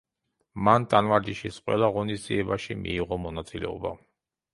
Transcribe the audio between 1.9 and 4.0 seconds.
ღონისძიებაში მიიღო მონაწილეობა.